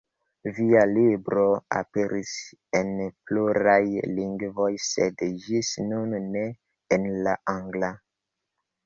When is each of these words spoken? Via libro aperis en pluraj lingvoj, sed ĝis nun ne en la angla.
Via 0.59 0.79
libro 0.91 1.41
aperis 1.79 2.31
en 2.79 2.89
pluraj 3.31 3.81
lingvoj, 4.21 4.71
sed 4.87 5.21
ĝis 5.45 5.71
nun 5.91 6.17
ne 6.37 6.43
en 6.99 7.07
la 7.29 7.37
angla. 7.55 7.93